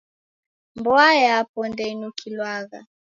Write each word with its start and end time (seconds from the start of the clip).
Mboa 0.79 1.09
yapo 1.23 1.59
ndeinukilwagha. 1.71 2.79